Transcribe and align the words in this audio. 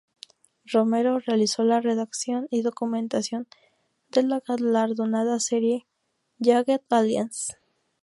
Romero 0.65 1.19
realizó 1.19 1.63
la 1.63 1.79
redacción 1.79 2.47
y 2.49 2.63
documentación 2.63 3.47
de 4.09 4.23
la 4.23 4.39
galardonada 4.39 5.39
serie 5.39 5.85
Jagged 6.41 6.81
Alliance. 6.89 7.55